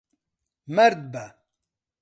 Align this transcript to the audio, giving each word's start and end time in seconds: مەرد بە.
مەرد 0.75 0.99
بە. 1.11 1.25